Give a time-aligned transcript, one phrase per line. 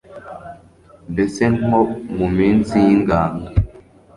[1.11, 1.79] mbese nko
[2.17, 3.47] mu minsi y'ingando